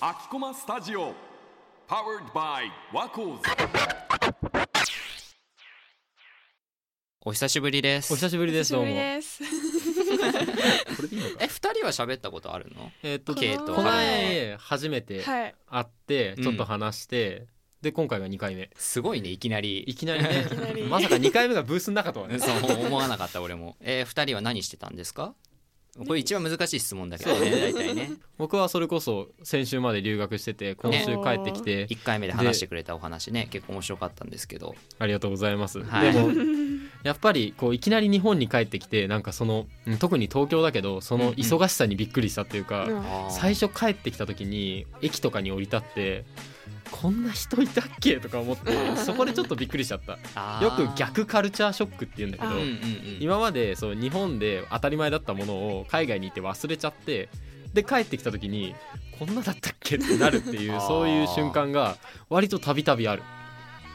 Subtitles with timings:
[0.00, 1.08] 秋駒スタジオ。
[1.88, 3.42] Powered by ワコーズ
[7.24, 8.12] お久しぶりです。
[8.12, 8.72] お久しぶりです。
[8.72, 9.42] どうもです。
[10.96, 12.92] これでいいのかえ二人は喋ったことあるの？
[13.02, 15.54] えっとこのはい前初めてはい。
[15.68, 16.44] 会ってうん。
[16.44, 17.48] ちょっと話して、
[17.82, 18.70] で今回が2回目。
[18.76, 19.82] すごいねいきなり。
[19.82, 20.46] いきなりね。
[20.88, 22.38] まさか2回目がブースの中とはね。
[22.40, 23.76] そう思わなかった俺も。
[23.80, 25.34] えー、二人は何してたんですか？
[25.98, 28.12] これ一番難しい質問だけどね大体ね。
[28.38, 34.74] 僕はそれこそ先週まで留学してて今週帰ってきて、1回目で話してくれたお話ね結構面白かったんですけど。
[34.98, 36.12] ありがとうございます、はい。
[36.12, 36.28] でも
[37.02, 42.86] やっぱりこういきなり日本に帰ってきてなんかそのうん特に東京だけどその忙しさにびっくりしたっていうか、
[43.30, 46.24] 最初帰ってきた時に駅とかに降り立って
[46.90, 50.18] こんな人いたっけとか思って そこでちょっとびっくりしちゃった。
[50.62, 53.16] よく逆カルチャーショックっていうんだけどあうんうんうん。
[53.20, 57.28] 今までそう日本で当たり前だったものを海外に行って忘れちゃって
[57.72, 58.74] で帰ってきた時に
[59.18, 61.96] こんなだったっけってなるっていう そういう瞬間が
[62.28, 63.22] 割とたびたびある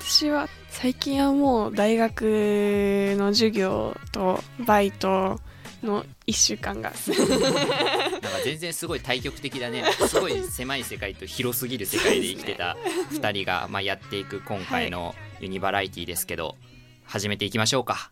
[0.08, 5.39] 私は最近はもう大学の授業とバイト
[5.81, 6.92] の一週間が。
[6.92, 9.84] なんか全然すごい対極的だね。
[10.08, 12.78] すごい狭い世界と広すぎる世界で生きてた
[13.14, 16.56] 2人が、まあ、やっていく今回のユニバラエティですけど、
[17.03, 18.12] 始めていきましょうか。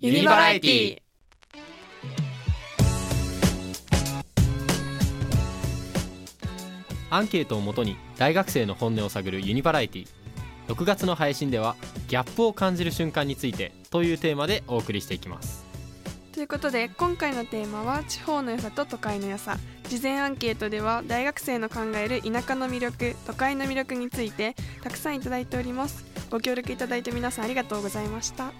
[0.00, 0.98] ユニバラエティ。
[7.08, 10.23] アンケートをもとに大学生の本音を探るユニバラエティ
[10.68, 11.76] 6月の配信では
[12.08, 15.64] ギャップを感じる瞬間についてというテーマでお送りしていきます。
[16.32, 19.56] ということで今回のテーマは地方の良さと都会の良さ。
[19.88, 26.04] 事前アンケートでは大学生の考える田舎の魅力都会の魅力についてたくさんいただいております。
[26.30, 28.50] ご協力いただいて皆さんありがとうございました。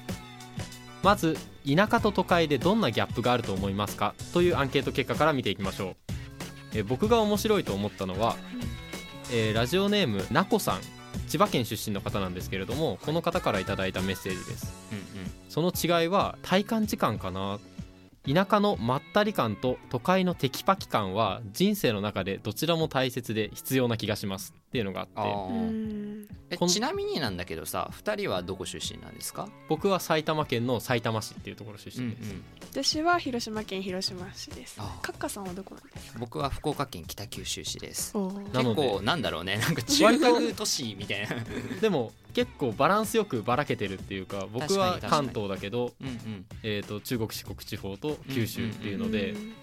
[1.03, 4.15] まず田舎と都会でどんなギャップがあると思いますか？
[4.33, 5.97] というアンケート結果から見ていきましょう。
[6.75, 8.37] えー僕が面白いと思ったのは、
[9.33, 10.81] えーラジオネームなこさん
[11.29, 14.73] 千葉県出身の方なんですけれどもこの方からいただいたメッセージです。
[14.93, 15.31] うんうん。
[15.49, 17.59] その違いは体感時間かな。
[18.27, 25.21] 田舎のまったり感と都会のテキパキ感は人生の中でどちらも大切で必要な気がしますっていうのがあって
[26.69, 32.35] ちなみになんだけどさ2人はどこ出身なんですか、僕は埼玉県の埼玉市っていうところ出身です、
[32.71, 34.77] 私は広島県広島市です。
[34.79, 36.19] あカッカさんはどこなんですか？
[36.19, 38.13] 僕は福岡県北九州市です。
[38.13, 41.37] 結構なんだろうねなんか中核都市みたいな。
[41.81, 46.47] でも結構バランスよくばらけてるっていうか僕は関東だけど、うんうん。
[46.63, 49.55] えー、と中国四国地方と九州っていうので、うん。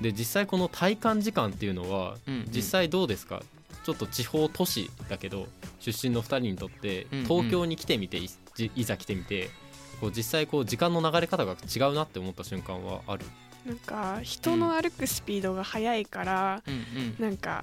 [0.00, 2.46] で実際この体感時間っていうのはうんうん。
[2.50, 3.42] 実際どうですか、
[3.84, 5.46] ちょっと地方都市だけど
[5.78, 7.24] 出身の2人にとってうんうん。
[7.24, 9.50] 東京に来てみていじいざ来てみて
[10.00, 13.24] こう実際こう時間の流れ方が違うなって思った瞬間はある？
[13.66, 17.16] なんか人の歩くスピードが速いから、うんうん。
[17.18, 17.62] なんか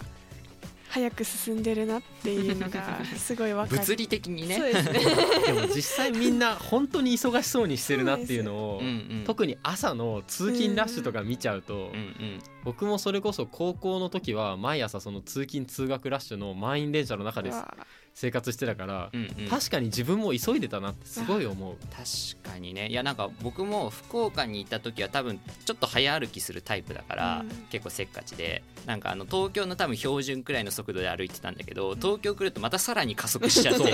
[0.98, 3.80] 早く進んでるなっていうのが すごいわかる。
[3.80, 4.58] 物理的にね。
[4.60, 4.74] ね。
[5.46, 8.90] でも実際みんな本当に忙しそうにしてるなっていうのをうんう
[9.22, 9.24] ん。
[9.26, 12.40] 特に朝の通勤ラッシュとか見ちゃうとうんうん。
[12.64, 17.78] 僕もそれこそ高校の時は毎朝その通勤通学ラッシュの満員電車の中でうわ
[18.20, 19.48] 生活してたからうんうん。
[19.48, 21.76] 確かに自分も急いでたなってすごい思う。
[21.96, 22.88] 確かにね。
[22.88, 27.50] いやなんか僕も福岡にいた時は多分ちょっと早歩きするタイプだから、うん。
[27.70, 28.64] 結構せっかちで。
[28.88, 33.90] なんかあの東京の多分標準くらいの速度で歩いてたんだけど東京来るとまたさらに加速しちゃって も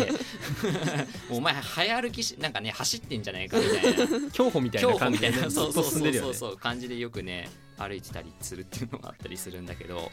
[1.31, 4.31] うお前早歩きしなんかね走ってんじゃないかみたいな。
[4.31, 10.12] 競歩みたいな感じでねそうそう進んでるよねそうそうそう感じでよくね歩いてたりするっていうのがあったりするんだけど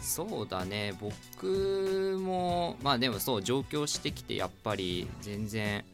[0.00, 0.94] そうだね。
[1.00, 5.84] 僕もまあでもそう上京してきてやっぱり全然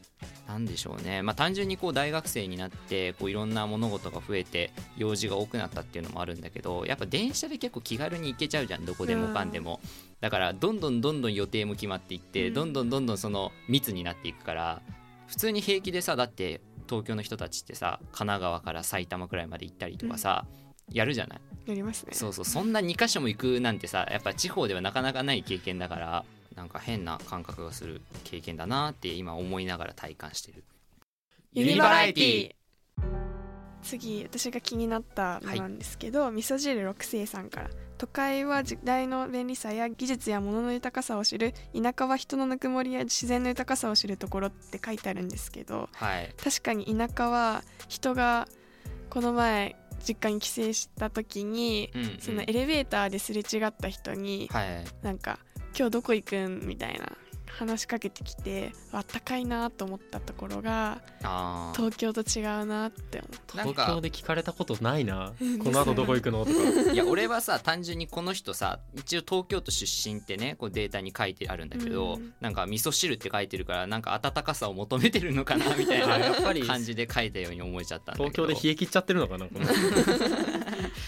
[0.47, 1.21] なんでしょうね。
[1.21, 8.85] まあ単純にこう大学生になってこういろんな物事が増えて用事が多くなったっていうのもあるんだけどやっぱ電車で結構気軽に行けちゃうじゃん。
[8.85, 9.79] どこでもかんでも。
[10.21, 12.53] だからどんどんどんどん予定も決まっていってうん。
[12.53, 14.81] どんどんどんどんその密になっていくから
[15.27, 20.45] 普通に平気でさだって東京の人たちってさ神奈川から埼玉くらいまで行ったりとかさ、
[20.91, 21.39] やるじゃない？
[21.65, 22.13] やりますね。
[22.13, 22.45] そうそう。
[22.45, 30.63] そんな2箇所も行くなんてさやっぱ地方ではなかなかない経験だからなんか変な感覚がする経験だなって今思いながら体感してる。
[31.53, 32.51] ユニバラエティ。
[33.81, 46.33] 次私が気になったのなんですけど、味噌汁六世さんから都会は時代の便利さや技術や物の豊かさを知る田舎は人のぬくもりや自然の豊かさを知るところって書いてあるんですけどはい。
[46.43, 48.47] 確かに田舎は人が
[49.11, 49.75] この前
[50.07, 52.17] 実家に帰省した時に、うんうん。
[52.19, 55.39] そのエレベーターですれ違った人に、はいなんか
[55.77, 57.11] 「今日どこ行くん?」みたいな
[57.57, 61.01] 話しかけてきてあったかいなと思ったところが
[61.75, 63.63] 東京と違うなって思った。
[63.63, 65.33] 東京で聞かれたことないな。
[65.39, 65.59] うん。
[65.59, 66.45] この後どこ行くの？
[66.45, 66.91] とか。
[66.91, 72.33] いや俺はさ単純にこの人さ一応東京都出身ってねこうデータに書いてあるんだけど、うん。
[72.41, 76.63] なんか味噌汁って書いてるからなんか温かさを求めてるのかなみたいあやっぱなり。
[76.63, 78.29] 感じで書いたように思えちゃったんだけど。
[78.29, 79.65] 東京で冷え切っちゃってるのかなこの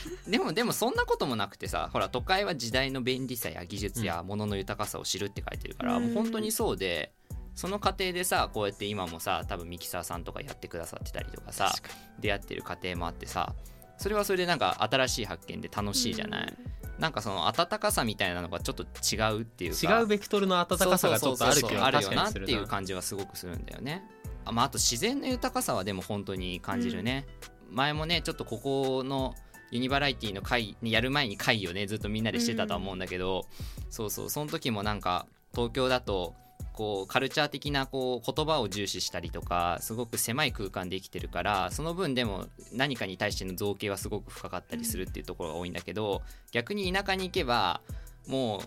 [0.28, 6.06] でもでもそんなこともなくてさほら都会は時代の便利さや技術や物の豊かさを知るって書いてるから、うん。
[6.06, 7.12] もう本当にそうで
[7.56, 11.74] その過程でさこうやって今もさ多分ミキサーさんとかやってくださってたりとかさ
[12.20, 13.56] 出会ってる過程もあってさ
[13.98, 16.54] それはそれでなんか新しい発見で楽しいじゃない、
[17.00, 21.62] なんかその温かさみたいなのがちょっと違うっていうか違うベクトルの温かさがちょっとある
[22.04, 22.30] よな。
[22.30, 24.04] っていう感じはすごくするんだよね。
[24.46, 27.26] あ,、まあ、あと自然の豊かさはでも本当に感じるね、
[27.70, 29.36] 前もねちょっとここの
[29.72, 33.46] ユニバラエティの会やる前に会をねずっとみんなでしてたとは思うんだけど、
[33.90, 36.34] そうそうその時もなんか東京だと
[36.74, 46.22] こうカルチャー的なこう言葉を重視したりとかすごく狭い空間で生きてるからその分でも何かに対しての造形はすごく深かったりするっていうところが多いんだけど
[46.52, 47.82] 逆に田舎に行けば
[48.28, 48.62] もう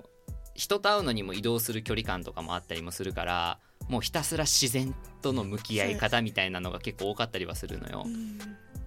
[0.54, 3.58] 人と会うのにも移動する距離感とかもあったりもするから
[3.88, 4.92] もうひたすら自然
[5.22, 8.02] との向き合い方みたいなのが結構多かったりはするのよ。
[8.06, 8.38] うん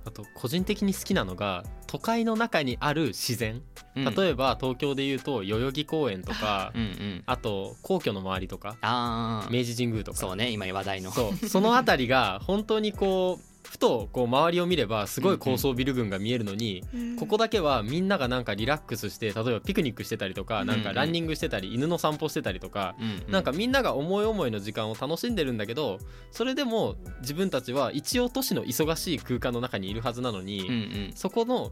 [0.06, 3.62] あと個人的に好きなのが都会の中にある自然。
[3.96, 4.16] うん。
[4.16, 8.78] 例えば東京でいうと代々木公園とかうんうん、あと皇居の周りとか
[9.52, 10.18] 明治神宮とか。
[10.18, 11.12] そうね今話題の。
[11.12, 11.48] そう。
[11.48, 23.32] その辺りが本当にこうふとこう周りを見ればすごい高層ビル群が見えるのに、うんここだけはみんながなんかリラックスして例えばピクニックしてたりとかなんかランニングしてたり犬の散歩してたりとか、うんうん。
[23.32, 26.00] なんかみんなが思い思いの時間を楽しんでるんだけど
[26.32, 30.72] それでも自分たちは一応都市の忙しい空間の中にいるはずなのに、うんう
[31.10, 31.12] ん。
[31.16, 31.72] そこの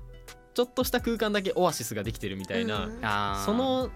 [0.54, 3.90] ちょっとした空間だけオアシスができてるみたいな、うんその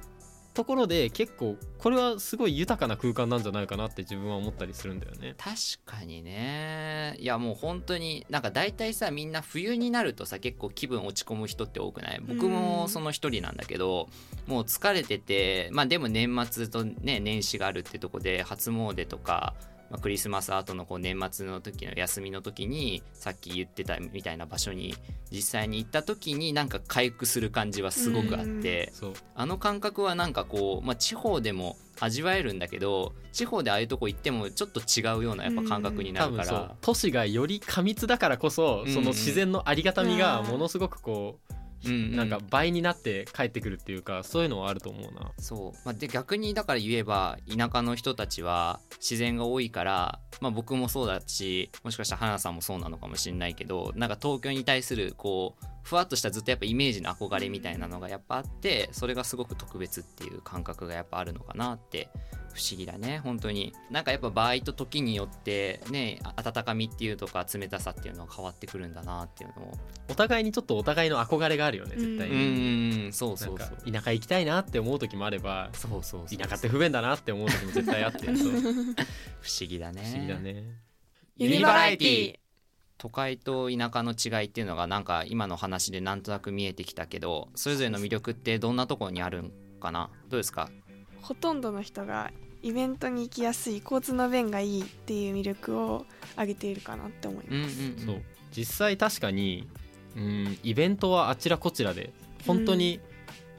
[0.56, 5.36] ところで結構これはすごい豊かな空間なんじゃないかなって自分は思ったりするんだよね。
[5.38, 5.56] 確
[5.86, 7.16] かにね。
[7.19, 12.22] いやもう本当になんか大体さみんな冬になるとさ結構気分落ち込む人って多くない？
[12.25, 14.10] 僕もその一人なんだけど、
[14.48, 19.54] もう疲れててまあでも年末とね年始があるってとこで初詣とか、
[19.89, 24.95] まあ、クリスマス後のこう年末の時の休みの時にさっき言ってたみたいな場所に
[25.31, 28.91] 実際に行った時になんか回復する感じはすごくあって、
[29.35, 36.57] あの感覚はなんかこう、まあ、地方でも味わえるんだけど地方でああいうとこ行ってもちょっと違うようなやっぱ感覚にな多分そう。
[36.59, 36.75] るから。
[36.81, 41.53] 都市がより過密だからこそ、うんその自然のありがたみがものすごくこう、
[41.85, 45.31] うんうんなんか倍になって帰ってくるっていうかそういうのはあると思うな。
[45.37, 62.09] そう、まあ、で逆にだから言えば田舎の人たちは自然が多いから、まあ、僕もそうだしもしかしたら花さんもそうなのかもしれないけどなんか東京に対するこうふわっとしたずっとやっぱイメージの憧れみたいなのがやっぱあってそれがすごく特別っていう感覚がやっぱあるのかなって
[62.55, 63.71] 不思議だね本当に。
[63.91, 69.77] なんかやっぱ場合と時によってね温かみっていうとか冷たさっていうのは変わってくるんだなっていうのを
[70.09, 72.29] お互いにちょっとお互いの憧れがあるよね絶対。
[72.29, 73.07] うに。
[73.09, 73.77] んそうなんかそう。
[73.83, 78.25] そう田舎行きたいなって思う時もあればそうそうそう田舎って不便だなって思う時も絶対あって。
[78.25, 80.01] そう不不思議だね。
[80.15, 80.63] 思議だね。
[81.37, 82.44] ユニバラエティ
[82.97, 89.51] 都会と田舎の違いっていうのがなんか今の話でなんとなく見えてきたけどそれぞれの魅力ってどんなところにあるん
[89.81, 90.09] かな？
[90.30, 90.69] どうですか？
[91.21, 92.31] ほとんどの人が
[92.62, 97.97] イベントに行きやすい交通の便がいいっていう魅力を挙げているかなって思いうんうます、ん。
[98.06, 98.21] そう。
[98.51, 99.68] 実際確かに
[100.16, 102.14] うんイベントはあちらこちらで
[102.47, 103.02] 本当に、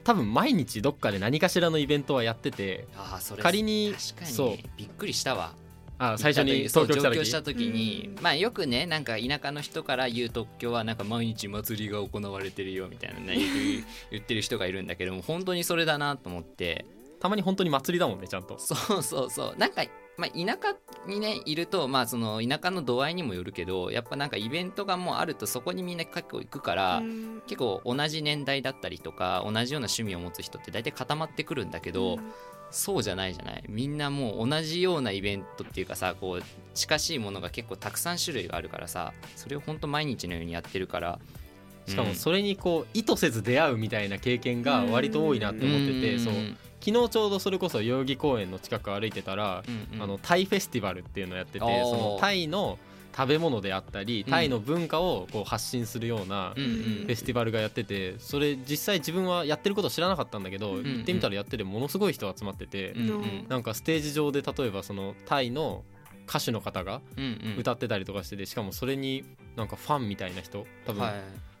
[0.03, 4.49] 多分毎日どっかで何かしらのイベントはやっててああそれ仮に確かそう。
[4.51, 5.53] にびっくりしたわ
[5.99, 13.37] あ最初に東京上京した時に、まあよくねなんか田舎の人から言う東京はなんか毎日祭りが行われてるよみたいなね
[14.11, 16.85] 言ってる人がいるんだけども本当にそれだなと思って。
[17.19, 18.57] たまに本当に祭りだもんねちゃんと。
[18.59, 19.55] そうそうそう。
[19.57, 19.83] なんか、
[20.17, 20.75] まあ、田舎
[21.07, 27.41] にねいるとまあその田舎の度合いにもよるけどやっぱなんかイベントがもうあるとそこにみんな結構行くから、うん。
[27.47, 32.19] 結構同じ年代だったりとか同じような趣味を持つ人って大体固まってくるんだけど、
[32.71, 33.63] そうじゃないじゃない。
[33.67, 36.43] みんなもう同じようなイベントっていうかさこう
[36.73, 41.19] 近しいものが結構たくさん種類があるからさそれを本当毎日のようにやってるから。
[41.87, 46.19] しかもそれにこう意図せず出会うみたいな経験が割と多いなって思っててん。
[46.19, 46.33] そう。
[46.81, 49.63] 昨日ちょうどそれこそ代々木公園の近く歩いてたら
[49.99, 52.77] あのタイフェスティバルっていうのをやっててそのタイの
[53.17, 54.31] 食べ物であったりうん。
[54.31, 62.93] タイの文化をこう発信するようなフェスティバルがやっててそれ実際自分はやってること知らなかったんだけどうん行ってみたらやっててものすごい人集まってて
[63.49, 65.83] なんかステージ上で例えばそのタイの
[66.27, 67.01] 歌手の方が
[67.57, 69.23] 歌ってたりとかしててしかもそれに
[69.55, 71.13] なんかファンみたいな人多分はい。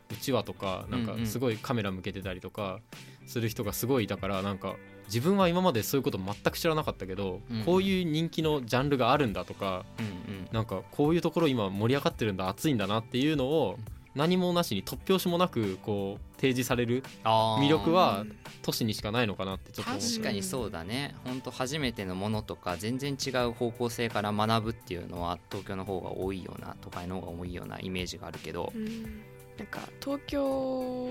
[0.09, 2.79] うちわとかなんかすごいカメラ向けてたりとか
[3.25, 10.09] する人がすごいだからなんか自分は今までそういうこと全く知らなかったけど、うんこういう人気のジャンルがあるんだとかうんう
[10.43, 10.47] ん。
[10.51, 13.77] なんかこういうところ今盛り上がってるんだ熱いんだなっていうのを
[14.15, 18.25] 何もなしに突拍子もなくこう提示される魅力は
[18.63, 21.15] 都市にしかないのかなってちょっと確かにそうだね。
[21.23, 28.71] 本当初めてのものとか全然違う方向性から学ぶっていうのは東京の方が多いような都会の方が多いようなイメージがあるけど。
[28.75, 29.21] うん。
[29.57, 31.09] なんか東京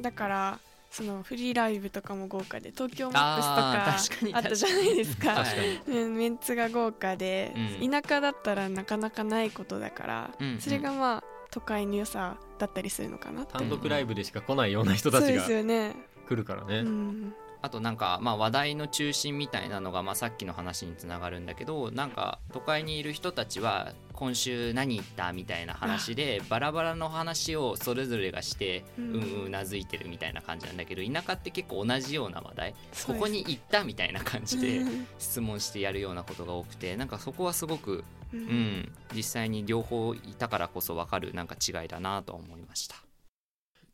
[0.00, 0.60] だから、
[0.90, 5.34] そのフリーライブとかも豪華で東京マックスとかあったじゃないですか。
[5.34, 5.98] 確かに。
[6.00, 7.90] うんメンツが豪華で、うん。
[7.90, 10.60] 田舎だったらなかなかないことだから、うんうん。
[10.60, 13.52] それがまあ都会の良さだったりするのかなって。
[13.52, 15.94] 単独ライブでしか来ないような人たちがすよね、
[16.26, 32.74] 来るからね、うん、あとなんかまあ話題の中心みたいなのがまあさっきの話につながるんだけどなんか都会にいる人たちは今週何言ったみたいな話でバラバラの話をそれぞれがしてううんんうなずいてるみたいな感じなんだけど田舎って結構同じような話題
[33.06, 35.06] ここに行ったみたいな感じでうん。
[35.18, 38.42] 質問してやるようなことが多くてなんかそこはすごくううん
[38.82, 42.94] ん実際に両方いたからこそ分かるなんか違いだなと思いました。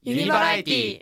[0.02, 1.00] ユニバラエティ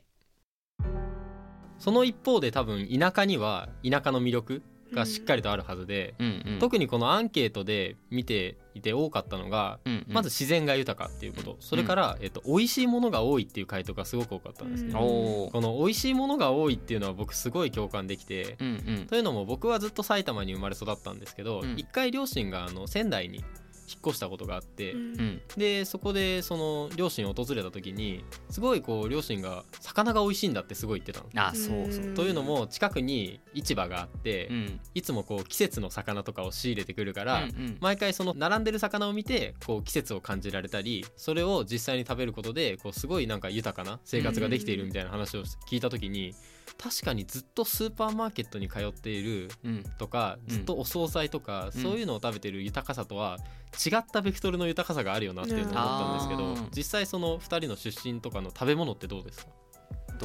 [1.82, 4.62] その一方で多分田舎には田舎の魅力
[4.92, 6.58] がしっかりとあるはずで、うんうん。
[6.60, 10.14] 特にこのアンケートで見ていて多かったのが、うんうん。
[10.14, 11.56] まず自然が豊かっていうこと。
[11.58, 15.50] それから、えっと、美味しいものが多いっていう回答がすごく多かったんですね、うん。
[15.50, 19.06] この美味しいものが多いっていうのは僕すごい共感できて、うんうん。
[19.08, 21.74] というのも僕はずっと埼玉に生まれ育ったんですけど、うん。
[21.76, 23.42] 一回両親があの仙台に
[23.88, 25.00] 引っ越したことがあって、うん。
[25.00, 25.40] うん。
[25.56, 31.46] でそこでその両親を訪れた時にすごいこう両親が魚が美味しいんだってすごい言ってたの。
[31.46, 32.14] あそうそう。
[32.14, 34.80] というのも近くに市場があって、うん。
[34.94, 37.76] いつもこう季節の魚とかを仕入れてくるから、うんうん。
[37.80, 46.34] 毎回その並んでる魚を見てこう季節を感じられたりそれを実際に食べることでこうすごいなんか豊かな生活ができているみたいな話を聞いた時に
[46.78, 49.84] 確かにずっとスーパーマーケットに通っているうん。
[49.98, 50.54] とかうん。
[50.54, 51.82] ずっとお惣菜とか、うん。
[51.82, 53.38] そういうのを食べてる豊かさとは
[53.86, 59.52] 違ったベクトルの豊かさがあるよなっていうのを思ったんですけど、実際その2人の出身とかの食べ物ってどうですか？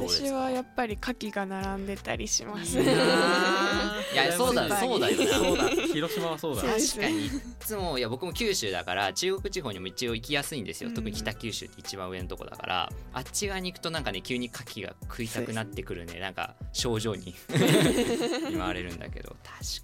[0.06, 2.80] 私はやっぱり牡蠣が並んでたりします。
[2.80, 2.86] い
[4.14, 5.26] やそうだそうだよな。
[5.26, 7.26] そうだ広島はそうだ確かに。
[7.26, 10.94] いつもいや僕も九州だから中国地方にも一応行きやすいんですよ、うん。
[10.94, 12.92] 特に北九州って一番上のとこだから。
[13.12, 16.20] あっち側に行くとなんかね急に牡蠣が食いたくなってくるね。
[16.20, 17.34] なんか症状に。
[18.50, 19.36] 言われるんだけど。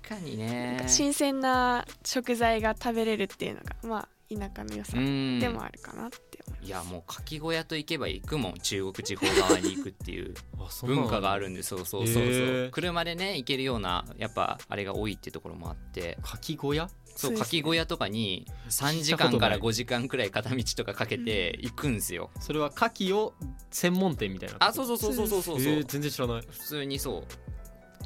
[0.03, 0.85] 確かにね。
[0.87, 5.39] 新鮮な食材が食べれるっていうのがまあ田舎の良さうん。
[5.41, 6.67] でもあるかなって思います。
[6.67, 10.35] いやもう牡蠣小屋と行けば行くもん中国地方側に行くっていう
[10.85, 12.23] 文化があるんでそうそうそうそう。
[12.23, 12.71] へー。
[12.71, 16.19] 車でね行けるようなやっぱあれが多いっていうところもあって。
[16.23, 16.89] かき小屋？
[17.17, 23.35] そうそうです牡蠣小屋とかに3時間から5時間くらい片道とかかけて行くんですよ、それは牡蠣を
[23.71, 25.43] 専門店みたいなあそうそうそうそうそう。
[25.43, 26.43] そうそう、えー全然知らない。
[26.43, 27.25] 普通にそう。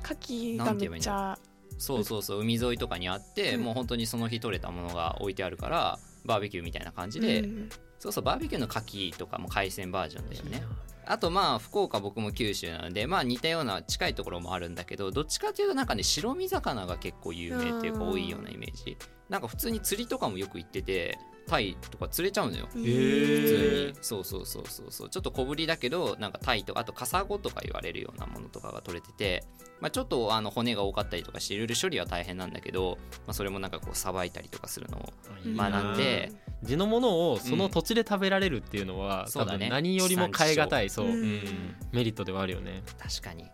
[0.04, 1.38] 牡蠣がめっちゃ
[1.78, 2.40] そうそうそう。
[2.40, 3.64] 海沿いとかにあって、うん。
[3.64, 7.68] もう本当にその日取れたものが置いてあるからバーベキューみたいな感じで、うん。
[7.98, 10.62] そうそうバーベキューの牡蠣とかも海鮮バージョンだよね。
[11.04, 18.96] あとまあ福岡僕も九州なのでまあ似たような近いところもあるんだけどどっちかというとなんかね白身魚が結構有名っていうかうん多いようなイメージ。
[19.30, 22.68] なんか普通に釣りとかもよく行っててタイとか釣れちゃうのよ。
[22.72, 23.46] 普ー。
[23.46, 23.98] 通に。
[24.02, 25.10] そうそうそうそうそう。
[25.10, 29.44] ちょっと小ぶりだけどなんかタイとかあとカサゴとか言われるようなものとかが取れてて、
[29.80, 35.12] まあ、ちょっとあの骨が多かったりとかしていろいろ処理は大変なんだけど、まあ、それもなんかこうさばいたりとかするのを
[35.44, 36.32] 学んで。
[36.60, 39.66] 地のものをその土地で食べられるっていうのは、多そうだね。
[39.66, 41.12] 分何よりも変え難いそう、うん。
[41.12, 41.76] うん。
[41.92, 42.82] メリットではあるよね。
[42.98, 43.48] 確かに。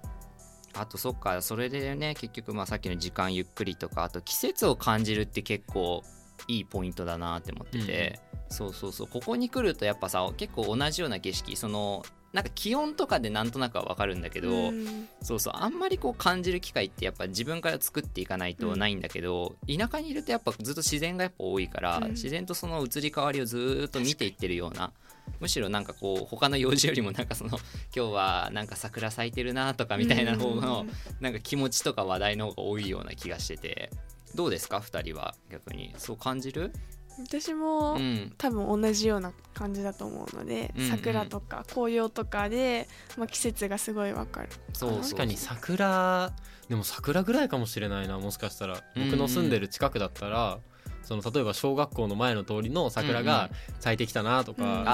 [0.73, 6.03] あとそっかそれでね結局まあさっきの時間ゆっくりとかあと季節を感じるって結構
[6.49, 9.09] いいポイントだなって思ってて、そうそうそう。
[9.09, 15.09] ここに来るとやっぱさ結構同じような景色そのなんか気温とかでなんとなくは分かるんだけど、うん。
[15.23, 15.55] そうそう。
[15.57, 22.11] あんまりこう感じる機会ってやっぱ自分から作っていかないとないんだけど、田舎にいるとやっぱずっと自然がやっぱ多いから、うん。
[22.11, 24.93] 自然とその移り変わりをずーっと見ていってるような
[25.41, 27.51] むしろなんかこう他の用事よりもなんかその
[27.95, 30.87] 今日はなんか桜咲いてるなとかみたいな方の
[31.21, 33.91] なんか気持ちとか話題の方が多いような気がしてて
[34.35, 35.35] どうですか？2人は。
[35.51, 35.95] 逆に。
[35.97, 36.73] そう感じる？
[37.19, 38.35] 私もうん。
[38.37, 40.91] 多分同じような感じだと思うので、うんうん。
[40.91, 44.49] 桜とか紅葉とかで、まあ、季節がすごいわかる。
[44.73, 46.33] そうそう確かに桜
[46.69, 48.83] でも桜ぐらいかもしれないなもしかしたら。
[48.97, 50.59] 僕の住んでる近くだったら、
[51.05, 54.71] その例えば小学校の前の通りの桜が咲いてきたなとか、うん。
[54.71, 54.85] うん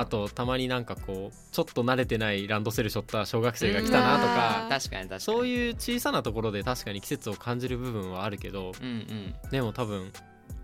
[0.00, 5.20] あとたまになんかこうちょっと慣れてないランドセル背負った小学生が来たなとか、うん確かに確かに。
[5.20, 9.50] そういう小さなところで確かに季節を感じる部分はあるけどうんうん。
[9.50, 10.12] でも多分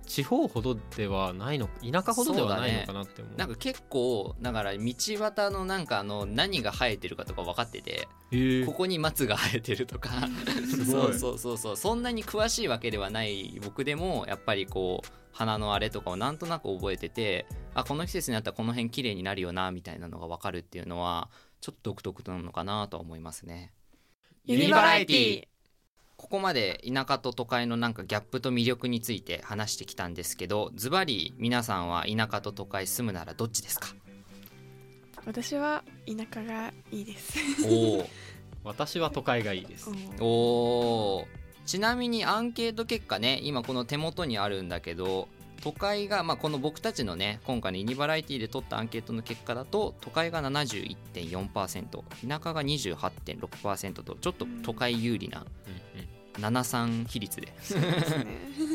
[0.06, 3.36] 地方ほどではないの田舎ほどではないのかなって思う。
[3.36, 10.10] なんか結構だから道端のなんかあの何が生えてるかとか分かっててへーここに松が生えてるとか。
[10.88, 11.76] そうそうそうそう。
[11.76, 21.28] そんなに詳しいわけではない僕でもやっぱりこう花のあれとかをなんとなく覚えててあこの季節になったらこの辺綺麗になるよなみたいなのが分かるっていうのは
[21.60, 23.72] ちょっと独特なのかなとは思いますね。
[24.44, 25.48] ユニバラエティ
[26.26, 33.94] ここまで田舎と都会のなんかギャップと魅力について話してきたんですけどズバリ皆さんは田舎と都会住むならどっちですか？
[35.24, 37.38] 私は田舎がいいです。
[37.64, 38.06] おー。
[38.64, 39.88] 私は都会がいいです。
[40.18, 41.26] おー。
[41.64, 45.28] ちなみにアンケート結果ね今この手元にあるんだけど
[45.62, 55.46] 都会が、まあ、この僕たちのね今回のユニバラエティで取ったアンケートの結果だと都会が71.4%田舎が28.6%とちょっと都会有利な
[56.38, 57.52] 73比率で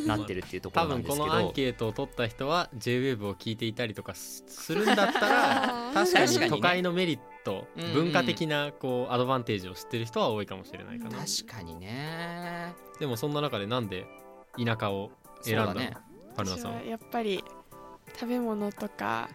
[0.08, 12.76] なってるっていうとこ多ろなんですけ分このアンどケートを取った人は JWAVE を聞いていたりとかすするんだったら確かに都会のメリット、うんうん文化的なこうアドバンテージを知ってる人は多いかもしれないかな、確かにね。
[13.00, 14.06] でもそんな中でなんで
[14.64, 15.10] 田舎を
[15.42, 15.98] 選んだの、ね。
[16.36, 16.84] 私春菜さんは。
[16.84, 17.44] やっぱり
[18.14, 19.28] 食べ物とか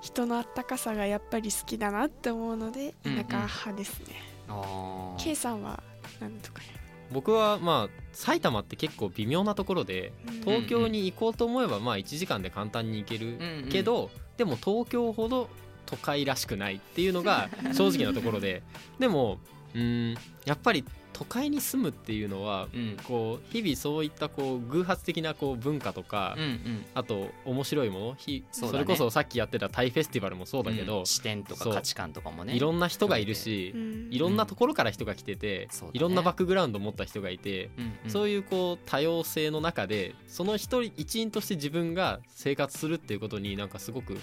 [0.00, 4.06] 人のあったかさがやっぱり好きだなって思うので田うんうん舎派ですね、
[4.48, 5.80] あ K ーさんは
[6.20, 6.81] 何とかね
[7.12, 13.38] 僕はまあ埼玉って結構微妙なところでうん東京に行こうと思えばまあ1時間で簡単に行ける
[13.70, 15.48] けど、でも東京ほど
[15.86, 18.62] 都会らしくないっていうのが正直なところで。
[18.98, 19.38] でも
[19.74, 20.18] うーん。
[20.44, 22.96] やっぱり都会に住むっていうのはうん。
[23.04, 26.84] こう日々そういったこう偶発的なこう文化とか、うんうん。
[26.94, 28.72] あと面白いものひそね。
[28.72, 32.54] それこそさっきやってたタイフェスティバルもそうだけどうん、視点とか価値観とかもね。
[32.54, 37.70] いろんな人がいるし、うんいろんなところから人が来てて、いろんなバックグラウンドを持った人がいて、
[38.08, 44.18] そういうこう多様性の中でその一人一員として自分が生活するっていうことになんかすごく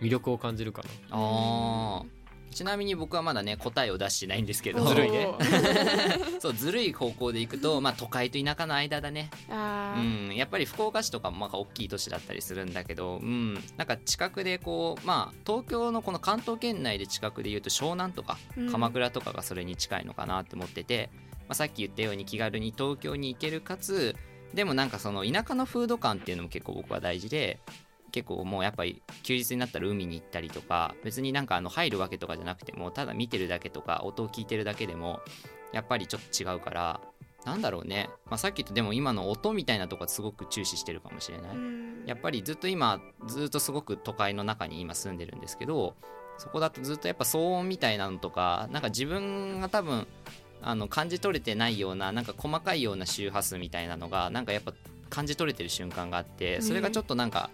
[0.00, 0.88] 魅力を感じるかな。
[1.10, 2.19] あー
[2.50, 4.84] ちなみに僕はまだね答えを出してないんですけど。
[4.84, 5.28] ずるいね。
[6.40, 18.72] そうずるい方向でいくと、まあ、都会と田舎の間だね、あうーん、やっぱり福岡市とかもまあ大きい都市だったりするんだけど、うん、なんか近くでこうまあ東京のこの関東圏内で近くで言うと湘南とかうん。
[18.72, 24.16] 鎌倉とかがそれに近いのかなって思ってて、まあ、さっき言ったように気軽に東京に行けるかつ
[24.54, 27.60] でもなんかその田舎の風土感っていうのも結構僕は大事で
[28.10, 35.20] 結構もうやっぱり休日になったら海に行ったりとか別になんかあの入るわけとかじゃなくてもただ見てるだけとか音を聞いてるだけでも
[35.72, 37.00] やっぱりちょっと違うから
[37.44, 41.56] なんだろうね、まあ、さっき言ったでも今の音みたいなとこはすごく注視してるかもしれない。
[41.56, 42.04] うん。
[42.06, 45.94] やっぱりずっと今ずっとすごく都会の中に今住んでるんですけど
[46.38, 50.06] そこだとずっとやっぱ騒音みたいなのとかなんか自分が多分
[50.62, 54.72] あの感じ取れてないようななんか細かいような周波数みたいなのがなんかやっぱ
[55.08, 57.50] 感じ取れてる瞬間があってそれがちょっとなんか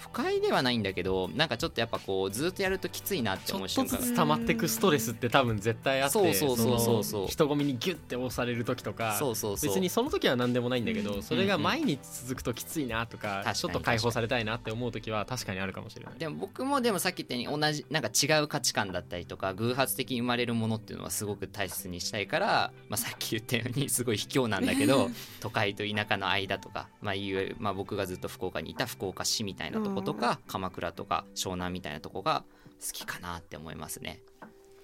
[0.00, 3.98] 不快ではないんだけどなんかちょっとやっぱこうずっとやるときついなってちょっと思う瞬間が。
[4.00, 7.04] ずつ溜まってくストレスって多分絶対あってそうそうそうそう。
[7.04, 9.70] そ人混みにギュッて押される時とかそうそうそう。
[9.70, 16.14] 別にその時は何でもないんだけど、うんそれが毎日続くときついなとか、確かにちょっと解放されたいなって思う時は確かにあるかもしれない。
[16.18, 25.10] でも僕もでもさっき言ったように同じなんか違う価値観だったりとか偶発的に生まれるものっていうのはすごく大切にしたいから、まあ、さっき言ったようにすごい卑怯なんだけど
[25.40, 32.44] 都会と田舎の間とか、まあいうまあ、僕がずっと福岡にいた福岡市みたいなとことか、鎌倉とか湘南みたいなとこが
[32.84, 34.20] 好きかなって思いますね。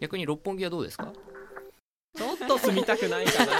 [0.00, 1.12] 逆に六本木はどうですか？
[2.16, 3.52] ちょっと住みたくないかな。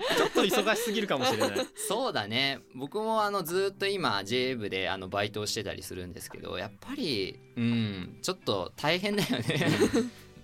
[0.16, 1.66] ちょっと忙しすぎるかもしれない。
[1.76, 2.58] そうだね。
[2.74, 9.68] 僕もあのずっと今 JA 部であのバイトをしてたりするんですけどやっぱりうんちょっと大変だよね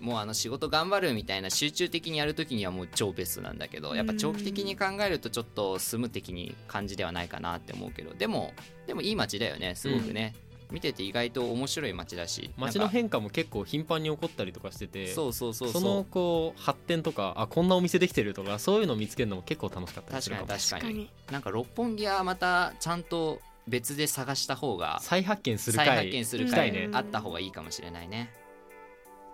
[0.01, 8.51] もうあの仕事頑張るみたいな集中的にやるときにはもう超ベストなんだけどやっぱ長期的に考えるとちょっと住む的に感じではないかなって思うけどでも
[8.87, 10.33] でもいい街だよねすごくね、
[10.71, 12.49] 見てて意外と面白い街だし。
[12.57, 15.81] 街の変化も結構頻繁に起こったりとかしててそうそうそうそう。
[15.81, 20.59] そのこう発展とかあこんなお店できてるとかそういうのを見つけるのも結構楽しかったりす確るかも。
[20.59, 21.09] 確かに確かに。
[21.31, 25.87] なんか六本木はまたちゃんと別で探した方が再発見する回。
[25.87, 28.31] 再発見する回あった方がいいかもしれないね。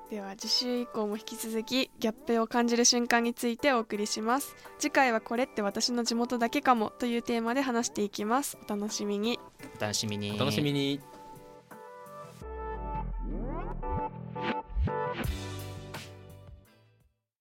[0.09, 4.55] では次週以降も引き続きギャップを感じる瞬間についてお送りします。
[4.79, 8.57] 次回はこれって私の地元だけかもというテーマで話していきます。
[8.65, 9.37] お楽しみに。
[9.77, 10.31] お楽しみに。
[10.31, 11.01] お楽しみに